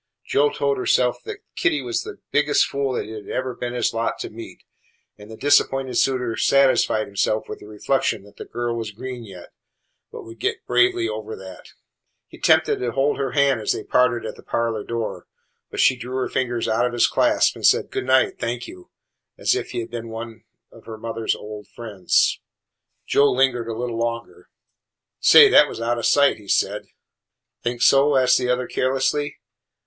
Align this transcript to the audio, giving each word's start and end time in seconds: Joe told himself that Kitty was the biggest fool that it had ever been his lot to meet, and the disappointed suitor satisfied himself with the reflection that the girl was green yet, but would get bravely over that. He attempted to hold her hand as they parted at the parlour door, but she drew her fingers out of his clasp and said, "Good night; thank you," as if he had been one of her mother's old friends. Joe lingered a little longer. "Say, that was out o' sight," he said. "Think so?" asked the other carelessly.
Joe 0.25 0.49
told 0.49 0.77
himself 0.77 1.21
that 1.25 1.43
Kitty 1.55 1.79
was 1.83 2.01
the 2.01 2.17
biggest 2.31 2.65
fool 2.65 2.93
that 2.93 3.05
it 3.05 3.27
had 3.27 3.31
ever 3.31 3.53
been 3.53 3.73
his 3.75 3.93
lot 3.93 4.17
to 4.21 4.31
meet, 4.31 4.63
and 5.15 5.29
the 5.29 5.37
disappointed 5.37 5.95
suitor 5.95 6.35
satisfied 6.35 7.05
himself 7.05 7.47
with 7.47 7.59
the 7.59 7.67
reflection 7.67 8.23
that 8.23 8.37
the 8.37 8.45
girl 8.45 8.75
was 8.75 8.89
green 8.89 9.23
yet, 9.23 9.49
but 10.11 10.23
would 10.23 10.39
get 10.39 10.65
bravely 10.65 11.07
over 11.07 11.35
that. 11.35 11.67
He 12.25 12.37
attempted 12.39 12.79
to 12.79 12.93
hold 12.93 13.19
her 13.19 13.33
hand 13.33 13.61
as 13.61 13.73
they 13.73 13.83
parted 13.83 14.25
at 14.27 14.35
the 14.35 14.41
parlour 14.41 14.83
door, 14.83 15.27
but 15.69 15.79
she 15.79 15.95
drew 15.95 16.15
her 16.15 16.29
fingers 16.29 16.67
out 16.67 16.87
of 16.87 16.93
his 16.93 17.05
clasp 17.05 17.55
and 17.55 17.63
said, 17.63 17.91
"Good 17.91 18.05
night; 18.07 18.39
thank 18.39 18.67
you," 18.67 18.89
as 19.37 19.53
if 19.53 19.69
he 19.69 19.81
had 19.81 19.91
been 19.91 20.09
one 20.09 20.45
of 20.71 20.85
her 20.87 20.97
mother's 20.97 21.35
old 21.35 21.67
friends. 21.67 22.39
Joe 23.05 23.29
lingered 23.31 23.67
a 23.67 23.77
little 23.77 23.99
longer. 23.99 24.49
"Say, 25.19 25.47
that 25.49 25.67
was 25.67 25.79
out 25.79 25.99
o' 25.99 26.01
sight," 26.01 26.37
he 26.37 26.47
said. 26.47 26.87
"Think 27.61 27.83
so?" 27.83 28.15
asked 28.15 28.39
the 28.39 28.49
other 28.49 28.65
carelessly. 28.65 29.37